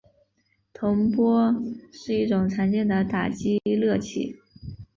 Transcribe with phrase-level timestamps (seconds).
[0.73, 4.35] 铜钹是一种常见的打击乐器。